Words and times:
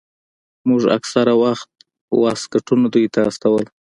موږ 0.67 0.81
اکثره 0.97 1.33
وخت 1.43 1.69
واسکټونه 2.21 2.85
دوى 2.93 3.07
ته 3.13 3.19
استول. 3.29 3.65